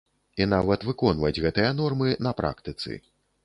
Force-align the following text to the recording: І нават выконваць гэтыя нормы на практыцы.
І 0.43 0.47
нават 0.53 0.85
выконваць 0.87 1.41
гэтыя 1.45 1.77
нормы 1.83 2.19
на 2.29 2.35
практыцы. 2.43 3.03